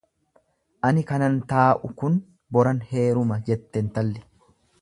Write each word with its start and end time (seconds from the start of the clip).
Ani 0.89 1.03
kanan 1.11 1.37
taa'u 1.51 1.91
kun 2.01 2.17
boran 2.57 2.83
heeruma, 2.95 3.41
jette 3.51 3.85
intalli. 3.87 4.29